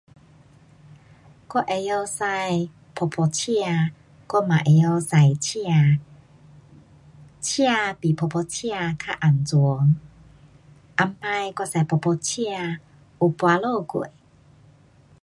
[0.03, 0.05] 我
[1.61, 1.89] 会驾
[2.95, 3.37] 噗噗车，
[4.29, 5.49] 我嘛也会驾车。
[7.39, 8.67] 车比噗噗车
[8.97, 9.59] 较安全。
[10.97, 11.15] 以前
[11.55, 12.27] 我驾噗噗车
[13.21, 14.07] 有跌倒过。